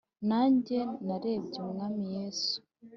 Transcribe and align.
Nanjye 0.29 0.77
narebye 1.05 1.57
Umwami 1.63 2.03
Yesu, 2.15 2.57